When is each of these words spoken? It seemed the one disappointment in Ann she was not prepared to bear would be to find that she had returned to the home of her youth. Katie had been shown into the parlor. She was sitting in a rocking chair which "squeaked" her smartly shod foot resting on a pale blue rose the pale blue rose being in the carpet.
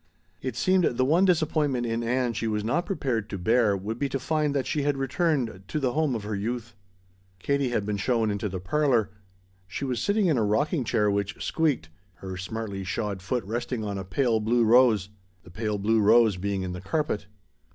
It 0.41 0.55
seemed 0.55 0.83
the 0.83 1.05
one 1.05 1.25
disappointment 1.25 1.85
in 1.85 2.01
Ann 2.01 2.33
she 2.33 2.47
was 2.47 2.63
not 2.63 2.87
prepared 2.87 3.29
to 3.29 3.37
bear 3.37 3.77
would 3.77 3.99
be 3.99 4.09
to 4.09 4.17
find 4.19 4.55
that 4.55 4.65
she 4.65 4.81
had 4.81 4.97
returned 4.97 5.61
to 5.67 5.79
the 5.79 5.93
home 5.93 6.15
of 6.15 6.23
her 6.23 6.33
youth. 6.35 6.75
Katie 7.37 7.69
had 7.69 7.85
been 7.85 7.97
shown 7.97 8.31
into 8.31 8.49
the 8.49 8.59
parlor. 8.59 9.11
She 9.67 9.85
was 9.85 10.01
sitting 10.01 10.25
in 10.25 10.39
a 10.39 10.43
rocking 10.43 10.83
chair 10.83 11.11
which 11.11 11.39
"squeaked" 11.45 11.89
her 12.15 12.35
smartly 12.35 12.83
shod 12.83 13.21
foot 13.21 13.43
resting 13.43 13.83
on 13.83 13.99
a 13.99 14.03
pale 14.03 14.39
blue 14.39 14.63
rose 14.63 15.09
the 15.43 15.51
pale 15.51 15.77
blue 15.77 15.99
rose 15.99 16.35
being 16.35 16.63
in 16.63 16.71
the 16.73 16.81
carpet. 16.81 17.27